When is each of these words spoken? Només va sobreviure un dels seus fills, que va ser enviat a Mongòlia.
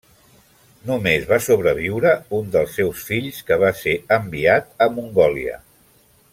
Només 0.89 1.27
va 1.31 1.37
sobreviure 1.47 2.13
un 2.39 2.49
dels 2.57 2.73
seus 2.79 3.05
fills, 3.11 3.43
que 3.51 3.61
va 3.67 3.71
ser 3.83 3.97
enviat 4.19 4.75
a 4.87 4.91
Mongòlia. 4.99 5.63